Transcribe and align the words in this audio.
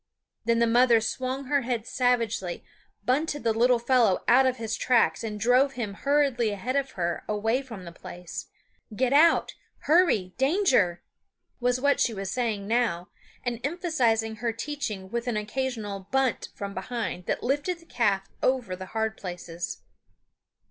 Then 0.45 0.57
the 0.57 0.65
mother 0.65 0.99
swung 0.99 1.43
her 1.45 1.61
head 1.61 1.85
savagely, 1.85 2.63
bunted 3.05 3.43
the 3.43 3.53
little 3.53 3.77
fellow 3.77 4.23
out 4.27 4.47
of 4.47 4.57
his 4.57 4.75
tracks, 4.75 5.23
and 5.23 5.39
drove 5.39 5.73
him 5.73 5.93
hurriedly 5.93 6.49
ahead 6.49 6.75
of 6.75 6.93
her 6.93 7.23
away 7.29 7.61
from 7.61 7.85
the 7.85 7.91
place 7.91 8.47
"Get 8.95 9.13
out, 9.13 9.53
hurry, 9.81 10.33
danger!" 10.39 11.03
was 11.59 11.79
what 11.79 11.99
she 11.99 12.15
was 12.15 12.31
saying 12.31 12.65
now, 12.67 13.09
and 13.45 13.63
emphasizing 13.63 14.37
her 14.37 14.51
teaching 14.51 15.11
with 15.11 15.27
an 15.27 15.37
occasional 15.37 16.07
bunt 16.11 16.49
from 16.55 16.73
behind 16.73 17.27
that 17.27 17.43
lifted 17.43 17.77
the 17.77 17.85
calf 17.85 18.27
over 18.41 18.75
the 18.75 18.87
hard 18.97 19.17
places. 19.17 19.83